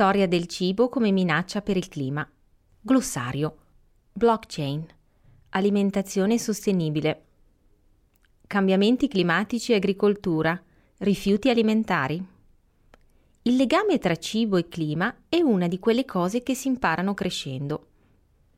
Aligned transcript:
Storia 0.00 0.28
del 0.28 0.46
cibo 0.46 0.88
come 0.88 1.10
minaccia 1.10 1.60
per 1.60 1.76
il 1.76 1.88
clima. 1.88 2.24
Glossario. 2.80 3.56
Blockchain. 4.12 4.86
Alimentazione 5.48 6.38
sostenibile. 6.38 7.24
Cambiamenti 8.46 9.08
climatici 9.08 9.72
e 9.72 9.74
agricoltura. 9.74 10.62
Rifiuti 10.98 11.50
alimentari. 11.50 12.24
Il 13.42 13.56
legame 13.56 13.98
tra 13.98 14.14
cibo 14.14 14.56
e 14.56 14.68
clima 14.68 15.12
è 15.28 15.40
una 15.40 15.66
di 15.66 15.80
quelle 15.80 16.04
cose 16.04 16.44
che 16.44 16.54
si 16.54 16.68
imparano 16.68 17.12
crescendo. 17.14 17.86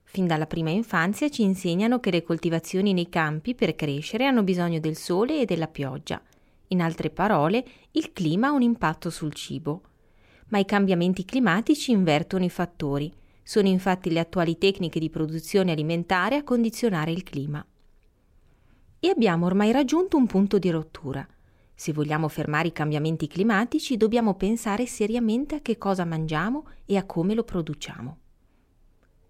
Fin 0.03 0.27
dalla 0.27 0.47
prima 0.47 0.69
infanzia 0.69 1.31
ci 1.31 1.41
insegnano 1.41 2.01
che 2.01 2.11
le 2.11 2.23
coltivazioni 2.23 2.93
nei 2.93 3.09
campi 3.09 3.55
per 3.55 3.75
crescere 3.75 4.27
hanno 4.27 4.43
bisogno 4.43 4.79
del 4.79 4.95
sole 4.95 5.41
e 5.41 5.45
della 5.47 5.69
pioggia. 5.69 6.21
In 6.67 6.83
altre 6.83 7.09
parole, 7.09 7.65
il 7.93 8.13
clima 8.13 8.49
ha 8.49 8.53
un 8.53 8.61
impatto 8.61 9.09
sul 9.09 9.33
cibo. 9.33 9.85
Ma 10.51 10.59
i 10.59 10.65
cambiamenti 10.65 11.25
climatici 11.25 11.91
invertono 11.91 12.45
i 12.45 12.51
fattori. 12.51 13.13
Sono 13.43 13.69
infatti 13.69 14.11
le 14.11 14.21
attuali 14.21 14.59
tecniche 14.59 15.01
di 15.01 15.11
produzione 15.11 15.73
alimentare 15.73 16.37
a 16.37 16.45
condizionare 16.45 17.11
il 17.11 17.23
clima. 17.23 17.65
E 19.01 19.09
abbiamo 19.09 19.47
ormai 19.47 19.73
raggiunto 19.73 20.17
un 20.17 20.27
punto 20.27 20.59
di 20.59 20.71
rottura. 20.71 21.27
Se 21.75 21.93
vogliamo 21.93 22.29
fermare 22.29 22.69
i 22.69 22.73
cambiamenti 22.73 23.27
climatici, 23.27 23.97
dobbiamo 23.97 24.35
pensare 24.35 24.87
seriamente 24.87 25.55
a 25.55 25.61
che 25.61 25.79
cosa 25.79 26.05
mangiamo 26.05 26.67
e 26.85 26.97
a 26.97 27.07
come 27.07 27.35
lo 27.35 27.43
produciamo. 27.43 28.19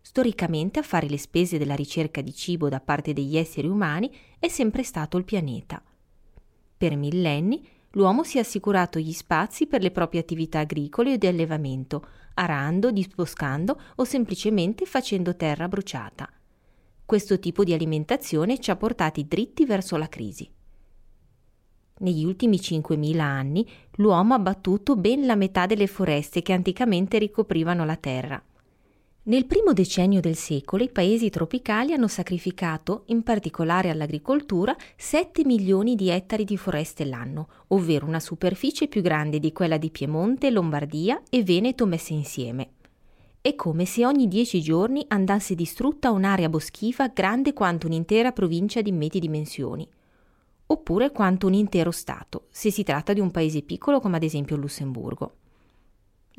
Storicamente 0.01 0.81
a 0.81 0.83
fare 0.83 1.09
le 1.09 1.19
spese 1.19 1.59
della 1.59 1.77
ricerca 1.77 2.21
di 2.21 2.35
cibo 2.35 2.69
da 2.69 2.81
parte 2.81 3.13
degli 3.13 3.37
esseri 3.37 3.69
umani 3.69 4.11
è 4.39 4.49
sempre 4.49 4.83
stato 4.83 5.17
il 5.19 5.25
pianeta. 5.25 5.81
Per 6.77 6.97
millenni 6.97 7.65
l'uomo 7.93 8.23
si 8.23 8.39
è 8.39 8.41
assicurato 8.41 8.99
gli 8.99 9.13
spazi 9.13 9.67
per 9.67 9.83
le 9.83 9.91
proprie 9.91 10.21
attività 10.21 10.61
agricole 10.61 11.15
o 11.15 11.17
di 11.17 11.27
allevamento, 11.27 12.07
arando, 12.35 12.91
disboscando 12.91 13.81
o 13.97 14.05
semplicemente 14.05 14.85
facendo 14.87 15.35
terra 15.37 15.69
bruciata. 15.69 16.29
Questo 17.05 17.39
tipo 17.39 17.65
di 17.65 17.73
alimentazione 17.73 18.61
ci 18.61 18.71
ha 18.71 18.77
portati 18.77 19.27
dritti 19.27 19.65
verso 19.65 19.97
la 19.97 20.09
crisi. 20.09 20.49
Negli 21.99 22.25
ultimi 22.25 22.57
5.000 22.57 23.19
anni 23.19 23.69
l'uomo 23.97 24.35
ha 24.35 24.39
battuto 24.39 24.97
ben 24.97 25.27
la 25.27 25.35
metà 25.35 25.67
delle 25.67 25.87
foreste 25.87 26.41
che 26.41 26.53
anticamente 26.53 27.19
ricoprivano 27.19 27.85
la 27.85 27.97
terra. 27.97 28.43
Nel 29.31 29.47
primo 29.47 29.73
decennio 29.73 30.21
del 30.21 30.35
secolo 30.35 30.83
i 30.83 30.91
paesi 30.91 31.31
tropicali 31.31 31.93
hanno 31.93 32.09
sacrificato, 32.09 33.05
in 33.07 33.23
particolare 33.23 33.89
all'agricoltura, 33.89 34.75
7 34.97 35.45
milioni 35.45 35.95
di 35.95 36.11
ettari 36.11 36.43
di 36.43 36.57
foreste 36.57 37.05
l'anno, 37.05 37.47
ovvero 37.69 38.07
una 38.07 38.19
superficie 38.19 38.89
più 38.89 39.03
grande 39.03 39.39
di 39.39 39.53
quella 39.53 39.77
di 39.77 39.91
Piemonte, 39.91 40.51
Lombardia 40.51 41.23
e 41.31 41.45
Veneto 41.45 41.87
messe 41.87 42.13
insieme. 42.13 42.71
È 43.41 43.55
come 43.55 43.85
se 43.85 44.05
ogni 44.05 44.27
dieci 44.27 44.61
giorni 44.61 45.05
andasse 45.07 45.55
distrutta 45.55 46.11
un'area 46.11 46.49
boschiva 46.49 47.07
grande 47.07 47.53
quanto 47.53 47.87
un'intera 47.87 48.33
provincia 48.33 48.83
di 48.83 48.91
medie 48.91 49.21
dimensioni 49.21 49.89
oppure 50.67 51.13
quanto 51.13 51.47
un 51.47 51.55
intero 51.55 51.93
Stato, 51.93 52.47
se 52.51 52.73
si 52.73 52.83
tratta 52.83 53.13
di 53.13 53.21
un 53.21 53.31
paese 53.31 53.63
piccolo 53.63 54.01
come 54.01 54.17
ad 54.17 54.25
esempio 54.25 54.57
il 54.57 54.63
Lussemburgo. 54.63 55.35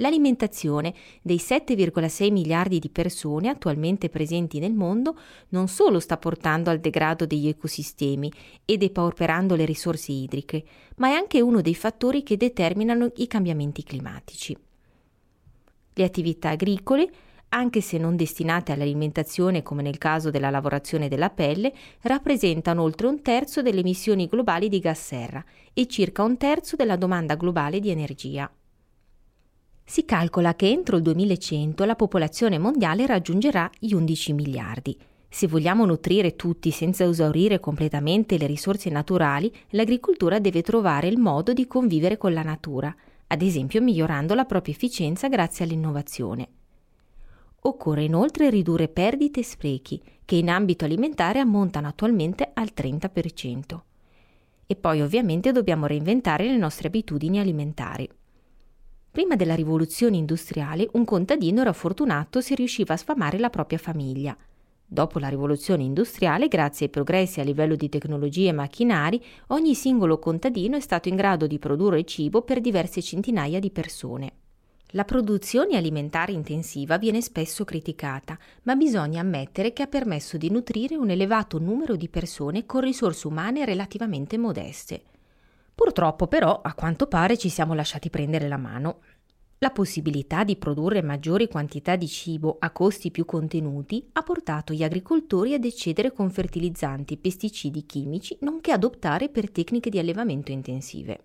L'alimentazione 0.01 0.95
dei 1.21 1.37
7,6 1.37 2.31
miliardi 2.31 2.79
di 2.79 2.89
persone 2.89 3.49
attualmente 3.49 4.09
presenti 4.09 4.57
nel 4.57 4.73
mondo 4.73 5.15
non 5.49 5.67
solo 5.67 5.99
sta 5.99 6.17
portando 6.17 6.71
al 6.71 6.79
degrado 6.79 7.27
degli 7.27 7.47
ecosistemi 7.47 8.31
e 8.65 8.77
depauperando 8.77 9.55
le 9.55 9.63
risorse 9.63 10.11
idriche, 10.11 10.63
ma 10.95 11.09
è 11.09 11.11
anche 11.11 11.39
uno 11.39 11.61
dei 11.61 11.75
fattori 11.75 12.23
che 12.23 12.35
determinano 12.35 13.11
i 13.17 13.27
cambiamenti 13.27 13.83
climatici. 13.83 14.57
Le 15.93 16.03
attività 16.03 16.49
agricole 16.49 17.09
anche 17.53 17.81
se 17.81 17.97
non 17.97 18.15
destinate 18.15 18.71
all'alimentazione 18.71 19.61
come 19.61 19.81
nel 19.81 19.97
caso 19.97 20.31
della 20.31 20.49
lavorazione 20.49 21.09
della 21.09 21.29
pelle, 21.29 21.73
rappresentano 22.03 22.81
oltre 22.81 23.07
un 23.07 23.21
terzo 23.21 23.61
delle 23.61 23.81
emissioni 23.81 24.27
globali 24.27 24.69
di 24.69 24.79
gas 24.79 25.05
serra 25.05 25.43
e 25.73 25.85
circa 25.87 26.23
un 26.23 26.37
terzo 26.37 26.77
della 26.77 26.95
domanda 26.95 27.35
globale 27.35 27.81
di 27.81 27.89
energia. 27.89 28.49
Si 29.91 30.05
calcola 30.05 30.55
che 30.55 30.69
entro 30.69 30.95
il 30.95 31.01
2100 31.01 31.83
la 31.83 31.97
popolazione 31.97 32.57
mondiale 32.57 33.05
raggiungerà 33.05 33.69
gli 33.77 33.91
11 33.91 34.31
miliardi. 34.31 34.97
Se 35.27 35.47
vogliamo 35.47 35.83
nutrire 35.83 36.37
tutti 36.37 36.71
senza 36.71 37.03
esaurire 37.03 37.59
completamente 37.59 38.37
le 38.37 38.45
risorse 38.45 38.89
naturali, 38.89 39.53
l'agricoltura 39.71 40.39
deve 40.39 40.61
trovare 40.61 41.09
il 41.09 41.17
modo 41.17 41.51
di 41.51 41.67
convivere 41.67 42.15
con 42.17 42.31
la 42.31 42.41
natura, 42.41 42.95
ad 43.27 43.41
esempio 43.41 43.81
migliorando 43.81 44.33
la 44.33 44.45
propria 44.45 44.73
efficienza 44.73 45.27
grazie 45.27 45.65
all'innovazione. 45.65 46.47
Occorre 47.63 48.05
inoltre 48.05 48.49
ridurre 48.49 48.87
perdite 48.87 49.41
e 49.41 49.43
sprechi, 49.43 50.01
che 50.23 50.35
in 50.35 50.49
ambito 50.49 50.85
alimentare 50.85 51.39
ammontano 51.39 51.89
attualmente 51.89 52.49
al 52.53 52.71
30%. 52.73 53.79
E 54.67 54.75
poi 54.77 55.01
ovviamente 55.01 55.51
dobbiamo 55.51 55.85
reinventare 55.85 56.45
le 56.45 56.55
nostre 56.55 56.87
abitudini 56.87 57.41
alimentari. 57.41 58.09
Prima 59.11 59.35
della 59.35 59.55
rivoluzione 59.55 60.15
industriale 60.15 60.87
un 60.93 61.03
contadino 61.03 61.59
era 61.59 61.73
fortunato 61.73 62.39
se 62.39 62.55
riusciva 62.55 62.93
a 62.93 62.97
sfamare 62.97 63.37
la 63.39 63.49
propria 63.49 63.77
famiglia. 63.77 64.37
Dopo 64.85 65.19
la 65.19 65.27
rivoluzione 65.27 65.83
industriale, 65.83 66.47
grazie 66.47 66.85
ai 66.85 66.91
progressi 66.93 67.41
a 67.41 67.43
livello 67.43 67.75
di 67.75 67.89
tecnologie 67.89 68.47
e 68.47 68.53
macchinari, 68.53 69.21
ogni 69.47 69.75
singolo 69.75 70.17
contadino 70.17 70.77
è 70.77 70.79
stato 70.79 71.09
in 71.09 71.17
grado 71.17 71.45
di 71.45 71.59
produrre 71.59 72.05
cibo 72.05 72.43
per 72.43 72.61
diverse 72.61 73.01
centinaia 73.01 73.59
di 73.59 73.69
persone. 73.69 74.31
La 74.91 75.03
produzione 75.03 75.75
alimentare 75.75 76.31
intensiva 76.31 76.97
viene 76.97 77.19
spesso 77.19 77.65
criticata, 77.65 78.39
ma 78.63 78.75
bisogna 78.75 79.19
ammettere 79.19 79.73
che 79.73 79.83
ha 79.83 79.87
permesso 79.87 80.37
di 80.37 80.49
nutrire 80.49 80.95
un 80.95 81.09
elevato 81.09 81.59
numero 81.59 81.97
di 81.97 82.07
persone 82.07 82.65
con 82.65 82.79
risorse 82.79 83.27
umane 83.27 83.65
relativamente 83.65 84.37
modeste. 84.37 85.03
Purtroppo 85.81 86.27
però, 86.27 86.61
a 86.61 86.75
quanto 86.75 87.07
pare, 87.07 87.39
ci 87.39 87.49
siamo 87.49 87.73
lasciati 87.73 88.11
prendere 88.11 88.47
la 88.47 88.57
mano. 88.57 88.99
La 89.57 89.71
possibilità 89.71 90.43
di 90.43 90.55
produrre 90.55 91.01
maggiori 91.01 91.47
quantità 91.47 91.95
di 91.95 92.07
cibo 92.07 92.57
a 92.59 92.69
costi 92.69 93.09
più 93.09 93.25
contenuti 93.25 94.07
ha 94.13 94.21
portato 94.21 94.73
gli 94.73 94.83
agricoltori 94.83 95.55
ad 95.55 95.65
eccedere 95.65 96.13
con 96.13 96.29
fertilizzanti 96.29 97.15
e 97.15 97.17
pesticidi 97.17 97.87
chimici, 97.87 98.37
nonché 98.41 98.71
ad 98.71 98.83
optare 98.83 99.29
per 99.29 99.49
tecniche 99.49 99.89
di 99.89 99.97
allevamento 99.97 100.51
intensive. 100.51 101.19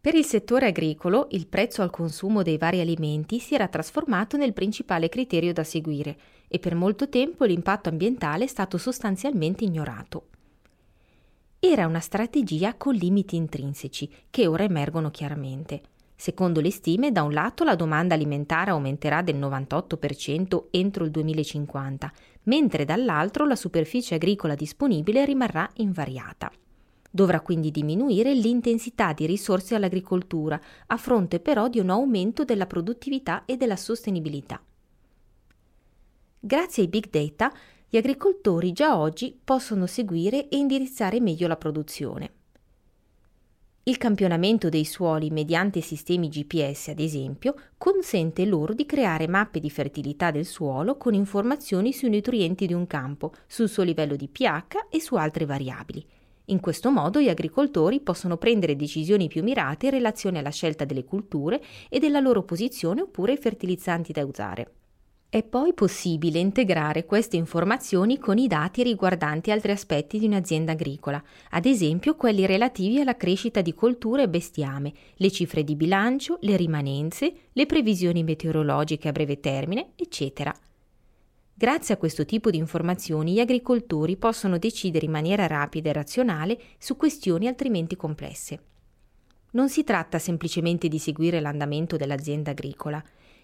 Per 0.00 0.14
il 0.16 0.24
settore 0.24 0.66
agricolo 0.66 1.28
il 1.30 1.46
prezzo 1.46 1.80
al 1.80 1.90
consumo 1.90 2.42
dei 2.42 2.58
vari 2.58 2.80
alimenti 2.80 3.38
si 3.38 3.54
era 3.54 3.68
trasformato 3.68 4.36
nel 4.36 4.54
principale 4.54 5.08
criterio 5.08 5.52
da 5.52 5.62
seguire 5.62 6.18
e 6.48 6.58
per 6.58 6.74
molto 6.74 7.08
tempo 7.08 7.44
l'impatto 7.44 7.88
ambientale 7.88 8.42
è 8.42 8.48
stato 8.48 8.76
sostanzialmente 8.76 9.62
ignorato. 9.62 10.30
Era 11.60 11.88
una 11.88 11.98
strategia 11.98 12.74
con 12.74 12.94
limiti 12.94 13.34
intrinseci 13.34 14.08
che 14.30 14.46
ora 14.46 14.62
emergono 14.62 15.10
chiaramente. 15.10 15.80
Secondo 16.14 16.60
le 16.60 16.70
stime, 16.70 17.10
da 17.10 17.24
un 17.24 17.32
lato 17.32 17.64
la 17.64 17.74
domanda 17.74 18.14
alimentare 18.14 18.70
aumenterà 18.70 19.22
del 19.22 19.36
98% 19.40 20.66
entro 20.70 21.04
il 21.04 21.10
2050, 21.10 22.12
mentre 22.44 22.84
dall'altro 22.84 23.44
la 23.44 23.56
superficie 23.56 24.14
agricola 24.14 24.54
disponibile 24.54 25.24
rimarrà 25.24 25.68
invariata. 25.76 26.52
Dovrà 27.10 27.40
quindi 27.40 27.72
diminuire 27.72 28.34
l'intensità 28.34 29.12
di 29.12 29.26
risorse 29.26 29.74
all'agricoltura, 29.74 30.60
a 30.86 30.96
fronte 30.96 31.40
però 31.40 31.66
di 31.66 31.80
un 31.80 31.90
aumento 31.90 32.44
della 32.44 32.66
produttività 32.66 33.44
e 33.46 33.56
della 33.56 33.76
sostenibilità. 33.76 34.62
Grazie 36.38 36.84
ai 36.84 36.88
big 36.88 37.10
data, 37.10 37.52
gli 37.90 37.96
agricoltori 37.96 38.72
già 38.72 38.98
oggi 38.98 39.34
possono 39.42 39.86
seguire 39.86 40.48
e 40.50 40.58
indirizzare 40.58 41.20
meglio 41.20 41.48
la 41.48 41.56
produzione. 41.56 42.32
Il 43.84 43.96
campionamento 43.96 44.68
dei 44.68 44.84
suoli 44.84 45.30
mediante 45.30 45.80
sistemi 45.80 46.28
GPS, 46.28 46.88
ad 46.88 47.00
esempio, 47.00 47.54
consente 47.78 48.44
loro 48.44 48.74
di 48.74 48.84
creare 48.84 49.26
mappe 49.26 49.58
di 49.58 49.70
fertilità 49.70 50.30
del 50.30 50.44
suolo 50.44 50.98
con 50.98 51.14
informazioni 51.14 51.94
sui 51.94 52.10
nutrienti 52.10 52.66
di 52.66 52.74
un 52.74 52.86
campo, 52.86 53.32
sul 53.46 53.70
suo 53.70 53.84
livello 53.84 54.16
di 54.16 54.28
pH 54.28 54.88
e 54.90 55.00
su 55.00 55.14
altre 55.14 55.46
variabili. 55.46 56.04
In 56.50 56.60
questo 56.60 56.90
modo 56.90 57.22
gli 57.22 57.30
agricoltori 57.30 58.00
possono 58.00 58.36
prendere 58.36 58.76
decisioni 58.76 59.28
più 59.28 59.42
mirate 59.42 59.86
in 59.86 59.92
relazione 59.92 60.40
alla 60.40 60.50
scelta 60.50 60.84
delle 60.84 61.04
culture 61.04 61.62
e 61.88 61.98
della 61.98 62.20
loro 62.20 62.42
posizione 62.42 63.00
oppure 63.00 63.32
ai 63.32 63.38
fertilizzanti 63.38 64.12
da 64.12 64.26
usare. 64.26 64.72
È 65.30 65.42
poi 65.42 65.74
possibile 65.74 66.38
integrare 66.38 67.04
queste 67.04 67.36
informazioni 67.36 68.18
con 68.18 68.38
i 68.38 68.46
dati 68.46 68.82
riguardanti 68.82 69.50
altri 69.50 69.72
aspetti 69.72 70.18
di 70.18 70.24
un'azienda 70.24 70.72
agricola, 70.72 71.22
ad 71.50 71.66
esempio 71.66 72.16
quelli 72.16 72.46
relativi 72.46 72.98
alla 72.98 73.14
crescita 73.14 73.60
di 73.60 73.74
colture 73.74 74.22
e 74.22 74.28
bestiame, 74.30 74.90
le 75.16 75.30
cifre 75.30 75.64
di 75.64 75.76
bilancio, 75.76 76.38
le 76.40 76.56
rimanenze, 76.56 77.30
le 77.52 77.66
previsioni 77.66 78.22
meteorologiche 78.22 79.08
a 79.08 79.12
breve 79.12 79.38
termine, 79.38 79.90
eccetera. 79.96 80.54
Grazie 81.52 81.92
a 81.92 81.98
questo 81.98 82.24
tipo 82.24 82.48
di 82.48 82.56
informazioni 82.56 83.34
gli 83.34 83.40
agricoltori 83.40 84.16
possono 84.16 84.56
decidere 84.56 85.04
in 85.04 85.12
maniera 85.12 85.46
rapida 85.46 85.90
e 85.90 85.92
razionale 85.92 86.58
su 86.78 86.96
questioni 86.96 87.46
altrimenti 87.48 87.96
complesse. 87.96 88.60
Non 89.50 89.68
si 89.68 89.84
tratta 89.84 90.18
semplicemente 90.18 90.88
di 90.88 90.98
seguire 90.98 91.40
l'andamento 91.40 91.98
dell'azienda 91.98 92.52
agricola, 92.52 93.02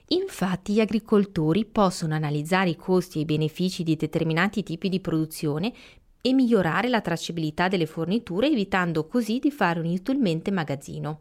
Infatti 0.09 0.75
gli 0.75 0.81
agricoltori 0.81 1.65
possono 1.65 2.15
analizzare 2.15 2.71
i 2.71 2.77
costi 2.77 3.19
e 3.19 3.21
i 3.23 3.25
benefici 3.25 3.83
di 3.83 3.97
determinati 3.97 4.63
tipi 4.63 4.89
di 4.89 5.01
produzione 5.01 5.73
e 6.21 6.33
migliorare 6.33 6.89
la 6.89 7.01
tracciabilità 7.01 7.69
delle 7.69 7.87
forniture 7.87 8.49
evitando 8.49 9.07
così 9.07 9.39
di 9.39 9.51
fare 9.51 9.81
inutilmente 9.81 10.51
magazzino. 10.51 11.21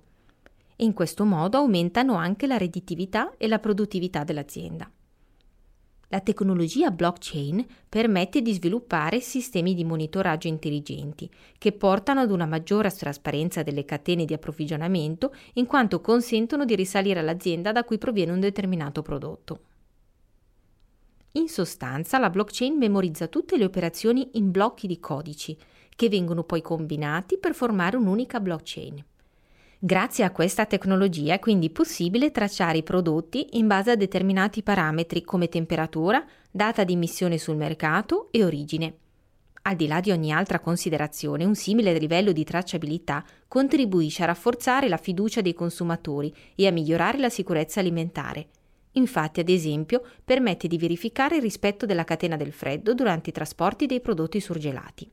E 0.76 0.84
in 0.84 0.94
questo 0.94 1.24
modo 1.24 1.58
aumentano 1.58 2.16
anche 2.16 2.46
la 2.48 2.58
redditività 2.58 3.34
e 3.38 3.48
la 3.48 3.60
produttività 3.60 4.24
dell'azienda. 4.24 4.90
La 6.14 6.20
tecnologia 6.20 6.92
blockchain 6.92 7.66
permette 7.90 8.44
di 8.44 8.54
sviluppare 8.54 9.20
sistemi 9.20 9.74
di 9.74 9.84
monitoraggio 9.84 10.48
intelligenti 10.48 11.28
che 11.58 11.72
portano 11.72 12.20
ad 12.20 12.30
una 12.30 12.46
maggiore 12.46 12.92
trasparenza 12.92 13.64
delle 13.64 13.84
catene 13.84 14.24
di 14.24 14.36
approvvigionamento 14.36 15.34
in 15.54 15.66
quanto 15.66 16.02
consentono 16.02 16.66
di 16.66 16.76
risalire 16.76 17.20
all'azienda 17.20 17.72
da 17.72 17.84
cui 17.84 17.98
proviene 17.98 18.32
un 18.32 18.40
determinato 18.42 19.02
prodotto. 19.02 19.60
In 21.32 21.48
sostanza, 21.48 22.20
la 22.20 22.30
blockchain 22.30 22.78
memorizza 22.78 23.26
tutte 23.26 23.58
le 23.58 23.66
operazioni 23.66 24.30
in 24.34 24.52
blocchi 24.52 24.86
di 24.86 25.00
codici 25.00 25.58
che 25.96 26.10
vengono 26.10 26.44
poi 26.44 26.62
combinati 26.62 27.40
per 27.40 27.56
formare 27.56 27.98
un'unica 27.98 28.40
blockchain. 28.40 29.04
Grazie 29.86 30.24
a 30.24 30.32
questa 30.32 30.66
tecnologia 30.66 31.34
è 31.34 31.40
quindi 31.40 31.70
possibile 31.70 32.32
tracciare 32.32 32.78
i 32.78 32.84
prodotti 32.84 33.58
in 33.58 33.68
base 33.68 33.92
a 33.92 33.96
determinati 33.98 34.64
parametri 34.64 35.24
come 35.24 35.50
temperatura, 35.50 36.26
data 36.50 36.86
di 36.86 36.94
emissione 36.94 37.38
sul 37.38 37.58
mercato 37.58 38.30
e 38.32 38.46
origine. 38.46 38.96
Al 39.64 39.76
di 39.76 39.88
là 39.88 40.00
di 40.00 40.12
ogni 40.12 40.32
altra 40.32 40.62
considerazione, 40.62 41.44
un 41.44 41.56
simile 41.56 41.98
livello 41.98 42.32
di 42.32 42.46
tracciabilità 42.46 43.26
contribuisce 43.46 44.24
a 44.24 44.28
rafforzare 44.28 44.88
la 44.88 44.96
fiducia 44.96 45.42
dei 45.42 45.54
consumatori 45.54 46.34
e 46.56 46.66
a 46.66 46.72
migliorare 46.72 47.18
la 47.18 47.30
sicurezza 47.30 47.82
alimentare. 47.82 48.48
Infatti, 48.94 49.42
ad 49.42 49.50
esempio, 49.50 50.02
permette 50.24 50.70
di 50.70 50.78
verificare 50.78 51.36
il 51.36 51.42
rispetto 51.42 51.86
della 51.86 52.06
catena 52.06 52.38
del 52.38 52.54
freddo 52.54 52.94
durante 52.94 53.32
i 53.32 53.34
trasporti 53.34 53.86
dei 53.86 54.00
prodotti 54.00 54.40
surgelati. 54.40 55.12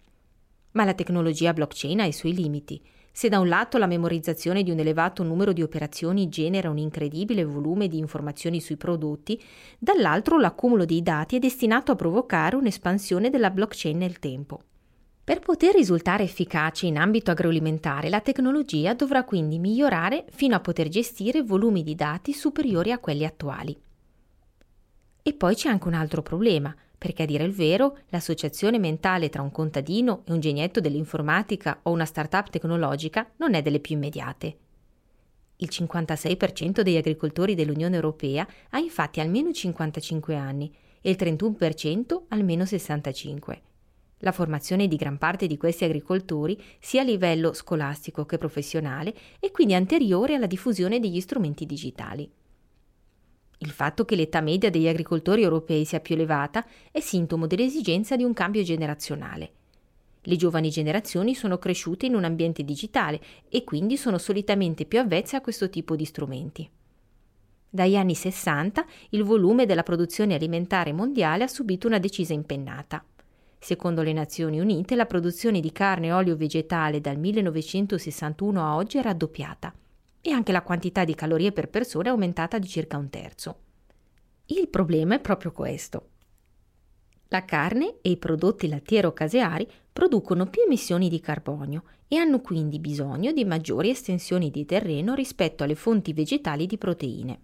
Ma 0.73 0.85
la 0.85 0.95
tecnologia 0.95 1.53
blockchain 1.53 1.99
ha 1.99 2.05
i 2.05 2.13
suoi 2.13 2.35
limiti. 2.35 2.81
Se 3.13 3.29
da 3.29 3.39
un 3.39 3.49
lato 3.49 3.77
la 3.77 3.87
memorizzazione 3.87 4.63
di 4.63 4.71
un 4.71 4.79
elevato 4.79 5.23
numero 5.23 5.53
di 5.53 5.63
operazioni 5.63 6.29
genera 6.29 6.71
un 6.71 6.79
incredibile 6.79 7.45
volume 7.45 7.89
di 7.89 7.99
informazioni 7.99 8.61
sui 8.61 8.77
prodotti, 8.77 9.41
dall'altro 9.79 10.39
l'accumulo 10.39 10.85
dei 10.85 11.03
dati 11.03 11.37
è 11.37 11.39
destinato 11.39 11.93
a 11.93 11.97
provocare 11.97 12.57
un'espansione 12.57 13.29
della 13.29 13.51
blockchain 13.51 13.99
nel 13.99 14.19
tempo. 14.19 14.63
Per 15.23 15.39
poter 15.41 15.75
risultare 15.75 16.25
efficace 16.25 16.87
in 16.87 16.99
ambito 16.99 17.31
agroalimentare, 17.31 18.09
la 18.09 18.21
tecnologia 18.21 18.95
dovrà 18.95 19.23
quindi 19.25 19.59
migliorare 19.59 20.25
fino 20.31 20.57
a 20.57 20.61
poter 20.61 20.89
gestire 20.89 21.43
volumi 21.43 21.83
di 21.83 21.95
dati 21.95 22.33
superiori 22.33 22.91
a 22.91 22.99
quelli 22.99 23.25
attuali. 23.25 23.77
E 25.23 25.33
poi 25.35 25.55
c'è 25.55 25.69
anche 25.69 25.87
un 25.87 25.95
altro 25.95 26.23
problema 26.23 26.75
perché 27.01 27.23
a 27.23 27.27
dire 27.27 27.45
il 27.45 27.53
vero 27.53 27.97
l'associazione 28.11 28.79
mentale 28.79 29.31
tra 29.31 29.41
un 29.41 29.51
contadino 29.51 30.21
e 30.27 30.33
un 30.33 30.41
genietto 30.41 30.81
dell'informatica 30.81 31.81
o 31.85 31.93
una 31.93 32.05
start-up 32.05 32.51
tecnologica 32.51 33.27
non 33.39 33.55
è 33.55 33.63
delle 33.63 33.81
più 33.81 33.95
immediate. 33.95 34.57
Il 35.57 35.71
56% 35.73 36.83
degli 36.83 36.99
agricoltori 36.99 37.55
dell'Unione 37.55 37.95
Europea 37.95 38.47
ha 38.69 38.79
infatti 38.79 39.19
almeno 39.21 39.51
55 39.51 40.37
anni 40.37 40.71
e 41.01 41.09
il 41.09 41.17
31% 41.19 42.25
almeno 42.29 42.67
65. 42.67 43.63
La 44.19 44.33
formazione 44.33 44.87
di 44.87 44.97
gran 44.97 45.17
parte 45.17 45.47
di 45.47 45.57
questi 45.57 45.85
agricoltori 45.85 46.63
sia 46.81 47.01
a 47.01 47.05
livello 47.05 47.55
scolastico 47.55 48.27
che 48.27 48.37
professionale 48.37 49.15
è 49.39 49.51
quindi 49.51 49.73
anteriore 49.73 50.35
alla 50.35 50.45
diffusione 50.45 51.01
degli 51.01 51.21
strumenti 51.23 51.65
digitali. 51.65 52.31
Il 53.63 53.71
fatto 53.71 54.07
che 54.07 54.17
l'età 54.17 54.41
media 54.41 54.71
degli 54.71 54.89
agricoltori 54.89 55.43
europei 55.43 55.85
sia 55.85 56.01
più 56.01 56.15
elevata 56.15 56.65
è 56.91 57.01
sintomo 57.01 57.47
dell'esigenza 57.47 58.17
di 58.17 58.25
un 58.25 58.33
cambio 58.33 58.63
generazionale. 58.63 59.53
Le 60.23 60.37
giovani 60.37 60.71
generazioni 60.71 61.35
sono 61.35 61.59
cresciute 61.59 62.07
in 62.07 62.15
un 62.15 62.25
ambiente 62.25 62.65
digitale 62.65 63.21
e 63.51 63.63
quindi 63.65 63.99
sono 63.99 64.17
solitamente 64.17 64.87
più 64.87 64.99
avvezze 64.99 65.37
a 65.37 65.43
questo 65.43 65.69
tipo 65.69 65.95
di 65.95 66.07
strumenti. 66.07 66.71
Dagli 67.69 67.97
anni 67.97 68.15
60 68.15 68.87
il 69.11 69.25
volume 69.25 69.67
della 69.67 69.83
produzione 69.83 70.35
alimentare 70.35 70.95
mondiale 70.95 71.45
ha 71.45 71.49
subito 71.49 71.87
una 71.87 71.99
decisa 71.99 72.33
impennata. 72.33 73.05
Secondo 73.59 74.01
le 74.01 74.15
Nazioni 74.15 74.59
Unite 74.59 74.97
la 74.97 75.05
produzione 75.05 75.61
di 75.61 75.71
carne 75.71 76.07
e 76.07 76.13
olio 76.13 76.35
vegetale 76.35 77.03
dal 77.03 77.19
1961 77.19 78.63
a 78.63 78.75
oggi 78.77 78.97
è 78.97 79.03
raddoppiata 79.03 79.75
e 80.21 80.31
anche 80.31 80.53
la 80.53 80.63
quantità 80.63 81.05
di 81.05 81.15
calorie 81.15 81.53
per 81.53 81.69
persona 81.69 82.09
è 82.09 82.11
aumentata 82.11 82.59
di 82.59 82.69
circa 82.69 82.97
un 82.97 83.09
terzo. 83.09 83.59
Il 84.47 84.69
problema 84.69 85.15
è 85.15 85.21
proprio 85.21 85.53
questo. 85.53 86.09
La 87.29 87.45
carne 87.45 87.99
e 88.03 88.11
i 88.11 88.17
prodotti 88.17 88.69
lattiero-caseari 88.69 89.69
producono 89.93 90.47
più 90.47 90.63
emissioni 90.63 91.09
di 91.09 91.21
carbonio 91.21 91.85
e 92.09 92.17
hanno 92.17 92.41
quindi 92.41 92.81
bisogno 92.81 93.31
di 93.31 93.45
maggiori 93.45 93.91
estensioni 93.91 94.51
di 94.51 94.65
terreno 94.65 95.15
rispetto 95.15 95.63
alle 95.63 95.77
fonti 95.77 96.13
vegetali 96.13 96.67
di 96.67 96.77
proteine. 96.77 97.41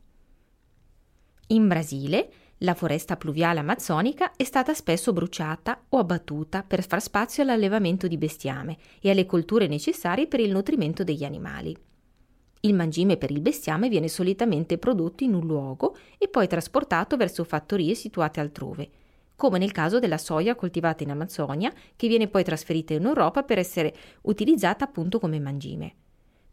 In 1.48 1.68
Brasile, 1.68 2.32
la 2.60 2.74
foresta 2.74 3.16
pluviale 3.16 3.60
amazzonica 3.60 4.32
è 4.34 4.42
stata 4.42 4.74
spesso 4.74 5.12
bruciata 5.12 5.84
o 5.90 5.98
abbattuta 5.98 6.64
per 6.64 6.84
far 6.84 7.00
spazio 7.00 7.44
all'allevamento 7.44 8.08
di 8.08 8.18
bestiame 8.18 8.76
e 9.00 9.10
alle 9.10 9.26
colture 9.26 9.68
necessarie 9.68 10.26
per 10.26 10.40
il 10.40 10.50
nutrimento 10.50 11.04
degli 11.04 11.22
animali. 11.22 11.76
Il 12.66 12.74
mangime 12.74 13.16
per 13.16 13.30
il 13.30 13.40
bestiame 13.40 13.88
viene 13.88 14.08
solitamente 14.08 14.76
prodotto 14.76 15.22
in 15.22 15.34
un 15.34 15.46
luogo 15.46 15.96
e 16.18 16.26
poi 16.26 16.48
trasportato 16.48 17.16
verso 17.16 17.44
fattorie 17.44 17.94
situate 17.94 18.40
altrove, 18.40 18.90
come 19.36 19.58
nel 19.58 19.70
caso 19.70 20.00
della 20.00 20.18
soia 20.18 20.56
coltivata 20.56 21.04
in 21.04 21.12
Amazzonia, 21.12 21.72
che 21.94 22.08
viene 22.08 22.26
poi 22.26 22.42
trasferita 22.42 22.92
in 22.92 23.04
Europa 23.04 23.44
per 23.44 23.58
essere 23.58 23.94
utilizzata 24.22 24.84
appunto 24.84 25.20
come 25.20 25.38
mangime. 25.38 25.94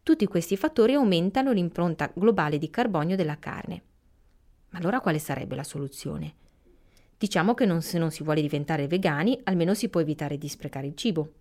Tutti 0.04 0.28
questi 0.28 0.56
fattori 0.56 0.94
aumentano 0.94 1.52
l'impronta 1.52 2.12
globale 2.14 2.60
di 2.60 2.70
carbonio 2.70 3.16
della 3.16 3.40
carne. 3.40 3.82
Ma 4.70 4.78
allora 4.78 5.00
quale 5.00 5.18
sarebbe 5.18 5.56
la 5.56 5.64
soluzione? 5.64 6.36
Diciamo 7.18 7.56
che 7.56 7.66
non, 7.66 7.82
se 7.82 7.98
non 7.98 8.12
si 8.12 8.22
vuole 8.22 8.42
diventare 8.42 8.86
vegani, 8.86 9.40
almeno 9.46 9.74
si 9.74 9.90
può 9.90 10.00
evitare 10.00 10.38
di 10.38 10.48
sprecare 10.48 10.86
il 10.86 10.96
cibo. 10.96 11.32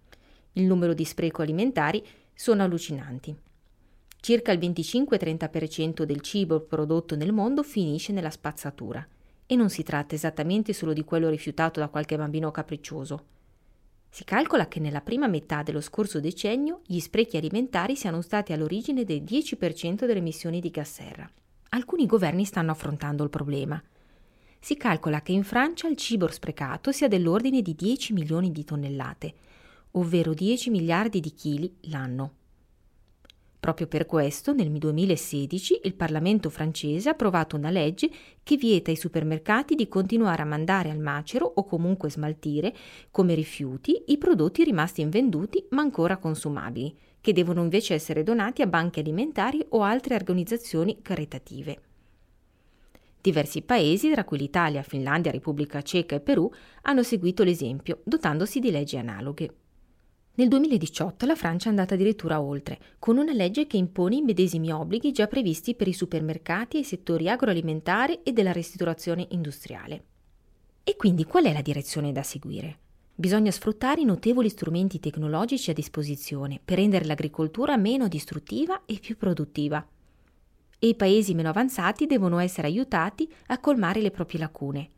Il 0.53 0.65
numero 0.65 0.95
di 0.95 1.05
spreco 1.05 1.43
alimentari 1.43 2.03
sono 2.33 2.63
allucinanti. 2.63 3.37
Circa 4.25 4.53
il 4.53 4.61
25-30% 4.61 6.05
del 6.05 6.21
cibo 6.21 6.61
prodotto 6.61 7.17
nel 7.17 7.33
mondo 7.33 7.65
finisce 7.65 8.13
nella 8.13 8.31
spazzatura. 8.31 9.05
E 9.47 9.57
non 9.57 9.69
si 9.69 9.83
tratta 9.83 10.15
esattamente 10.15 10.73
solo 10.73 10.93
di 10.93 11.03
quello 11.03 11.29
rifiutato 11.29 11.81
da 11.81 11.89
qualche 11.89 12.17
bambino 12.17 12.53
capriccioso. 12.53 13.25
Si 14.09 14.23
calcola 14.23 14.69
che 14.69 14.79
nella 14.79 15.01
prima 15.01 15.27
metà 15.27 15.65
dello 15.65 15.81
scorso 15.81 16.21
decennio 16.21 16.83
gli 16.87 17.01
sprechi 17.01 17.37
alimentari 17.37 17.97
siano 17.97 18.21
stati 18.21 18.53
all'origine 18.53 19.03
del 19.03 19.25
10% 19.25 20.07
delle 20.07 20.21
emissioni 20.21 20.61
di 20.61 20.71
gas 20.71 20.93
serra. 20.93 21.29
Alcuni 21.71 22.07
governi 22.07 22.45
stanno 22.45 22.71
affrontando 22.71 23.25
il 23.25 23.31
problema. 23.31 23.83
Si 24.61 24.77
calcola 24.77 25.21
che 25.23 25.33
in 25.33 25.43
Francia 25.43 25.89
il 25.89 25.97
cibo 25.97 26.29
sprecato 26.29 26.93
sia 26.93 27.09
dell'ordine 27.09 27.61
di 27.61 27.75
10 27.75 28.13
milioni 28.13 28.53
di 28.53 28.63
tonnellate, 28.63 29.35
ovvero 29.93 30.33
10 30.33 30.71
miliardi 30.71 31.19
di 31.19 31.35
chili 31.35 31.75
l'anno. 31.89 32.35
Proprio 33.63 33.87
per 33.87 34.07
questo, 34.07 34.53
nel 34.53 34.73
2016, 34.73 35.83
il 35.85 35.95
Parlamento 35.95 36.51
francese 36.51 37.09
ha 37.09 37.13
approvato 37.13 37.55
una 37.55 37.71
legge 37.71 38.11
che 38.43 38.57
vieta 38.57 38.91
ai 38.91 38.97
supermercati 38.97 39.77
di 39.77 39.87
continuare 39.87 40.43
a 40.43 40.47
mandare 40.47 40.91
al 40.91 40.99
macero 40.99 41.53
o 41.55 41.65
comunque 41.65 42.11
smaltire, 42.11 42.75
come 43.13 43.37
rifiuti, 43.37 44.03
i 44.07 44.19
prodotti 44.19 44.65
rimasti 44.65 45.01
invenduti 45.01 45.65
ma 45.71 45.81
ancora 45.81 46.17
consumabili, 46.17 46.93
che 47.21 47.33
devono 47.33 47.63
invece 47.63 47.95
essere 47.95 48.25
donati 48.25 48.63
a 48.63 48.67
banche 48.67 48.99
alimentari 48.99 49.65
o 49.69 49.83
altre 49.83 50.17
organizzazioni 50.17 50.99
caritative. 51.01 51.81
Diversi 53.21 53.63
paesi, 53.63 54.11
tra 54.11 54.25
cui 54.25 54.39
l'Italia, 54.39 54.83
Finlandia, 54.83 55.31
Repubblica 55.31 55.83
Ceca 55.83 56.17
e 56.17 56.21
Perù, 56.21 56.51
hanno 56.83 57.05
seguito 57.05 57.45
l'esempio, 57.45 58.01
dotandosi 58.03 58.59
di 58.59 58.73
leggi 58.73 58.97
analoghe. 58.97 59.55
Nel 60.35 60.49
2018 60.49 61.27
la 61.27 61.35
Francia 61.35 61.67
è 61.67 61.69
andata 61.69 61.93
addirittura 61.93 62.41
oltre, 62.41 62.79
con 62.99 63.19
una 63.19 63.35
legge 63.35 63.67
che 63.67 63.77
impone 63.77 64.17
i 64.17 64.23
medesimi 64.23 64.73
obblighi 64.73 65.13
già 65.13 65.27
previsti 65.27 65.75
per 65.75 65.89
i 65.89 65.93
supermercati 65.93 66.79
e 66.79 66.81
i 66.81 66.85
settori 66.85 67.29
agroalimentari 67.29 68.21
e 68.23 68.33
della 68.33 68.51
ristrutturazione 68.51 69.27
industriale. 69.33 70.05
E 70.85 70.97
quindi 70.97 71.25
qual 71.25 71.45
è 71.45 71.53
la 71.53 71.61
direzione 71.61 72.13
da 72.13 72.23
seguire? 72.23 72.79
Bisogna 73.15 73.51
sfruttare 73.51 74.01
i 74.01 74.07
notevoli 74.07 74.49
strumenti 74.49 74.99
tecnologici 75.01 75.69
a 75.69 75.75
disposizione 75.75 76.59
per 76.65 76.79
rendere 76.79 77.05
l'agricoltura 77.05 77.77
meno 77.77 78.09
distruttiva 78.09 78.87
e 78.87 78.99
più 79.03 79.19
produttiva. 79.19 79.87
E 80.79 80.89
i 80.89 80.95
paesi 80.95 81.35
meno 81.35 81.51
avanzati 81.51 82.07
devono 82.07 82.39
essere 82.39 82.69
aiutati 82.69 83.31
a 83.49 83.59
colmare 83.59 84.01
le 84.01 84.11
proprie 84.11 84.41
lacune. 84.41 84.89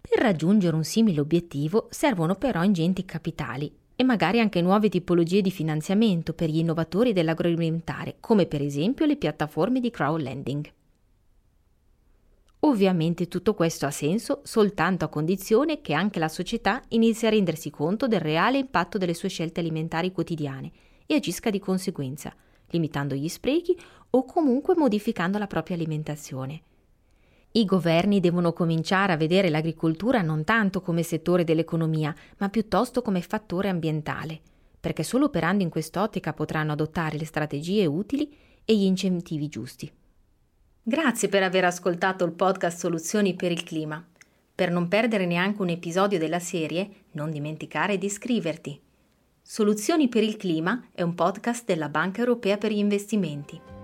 Per 0.00 0.18
raggiungere 0.18 0.74
un 0.74 0.84
simile 0.84 1.20
obiettivo 1.20 1.86
servono 1.90 2.34
però 2.34 2.64
ingenti 2.64 3.04
capitali 3.04 3.78
e 4.00 4.02
magari 4.02 4.40
anche 4.40 4.62
nuove 4.62 4.88
tipologie 4.88 5.42
di 5.42 5.50
finanziamento 5.50 6.32
per 6.32 6.48
gli 6.48 6.56
innovatori 6.56 7.12
dell'agroalimentare, 7.12 8.16
come 8.18 8.46
per 8.46 8.62
esempio 8.62 9.04
le 9.04 9.18
piattaforme 9.18 9.78
di 9.78 9.90
crowdlending. 9.90 10.72
Ovviamente 12.60 13.28
tutto 13.28 13.52
questo 13.52 13.84
ha 13.84 13.90
senso 13.90 14.40
soltanto 14.42 15.04
a 15.04 15.08
condizione 15.08 15.82
che 15.82 15.92
anche 15.92 16.18
la 16.18 16.28
società 16.28 16.80
inizi 16.88 17.26
a 17.26 17.28
rendersi 17.28 17.68
conto 17.68 18.08
del 18.08 18.20
reale 18.20 18.56
impatto 18.56 18.96
delle 18.96 19.12
sue 19.12 19.28
scelte 19.28 19.60
alimentari 19.60 20.12
quotidiane 20.12 20.72
e 21.04 21.16
agisca 21.16 21.50
di 21.50 21.58
conseguenza, 21.58 22.34
limitando 22.68 23.14
gli 23.14 23.28
sprechi 23.28 23.78
o 24.08 24.24
comunque 24.24 24.76
modificando 24.76 25.36
la 25.36 25.46
propria 25.46 25.76
alimentazione. 25.76 26.62
I 27.52 27.64
governi 27.64 28.20
devono 28.20 28.52
cominciare 28.52 29.12
a 29.12 29.16
vedere 29.16 29.50
l'agricoltura 29.50 30.22
non 30.22 30.44
tanto 30.44 30.80
come 30.80 31.02
settore 31.02 31.42
dell'economia, 31.42 32.14
ma 32.38 32.48
piuttosto 32.48 33.02
come 33.02 33.20
fattore 33.22 33.68
ambientale, 33.68 34.40
perché 34.78 35.02
solo 35.02 35.24
operando 35.24 35.64
in 35.64 35.68
quest'ottica 35.68 36.32
potranno 36.32 36.70
adottare 36.70 37.18
le 37.18 37.24
strategie 37.24 37.86
utili 37.86 38.32
e 38.64 38.76
gli 38.76 38.84
incentivi 38.84 39.48
giusti. 39.48 39.90
Grazie 40.80 41.28
per 41.28 41.42
aver 41.42 41.64
ascoltato 41.64 42.24
il 42.24 42.32
podcast 42.32 42.78
Soluzioni 42.78 43.34
per 43.34 43.50
il 43.50 43.64
clima. 43.64 44.04
Per 44.54 44.70
non 44.70 44.86
perdere 44.86 45.26
neanche 45.26 45.60
un 45.60 45.70
episodio 45.70 46.18
della 46.18 46.38
serie, 46.38 46.88
non 47.12 47.32
dimenticare 47.32 47.98
di 47.98 48.06
iscriverti. 48.06 48.80
Soluzioni 49.42 50.08
per 50.08 50.22
il 50.22 50.36
clima 50.36 50.86
è 50.92 51.02
un 51.02 51.16
podcast 51.16 51.64
della 51.64 51.88
Banca 51.88 52.20
Europea 52.20 52.58
per 52.58 52.70
gli 52.70 52.78
investimenti. 52.78 53.79